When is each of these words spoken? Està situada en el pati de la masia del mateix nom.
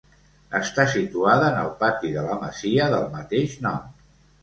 Està 0.59 0.85
situada 0.93 1.51
en 1.51 1.59
el 1.67 1.71
pati 1.83 2.17
de 2.17 2.25
la 2.31 2.41
masia 2.47 2.91
del 2.97 3.09
mateix 3.21 3.59
nom. 3.71 3.91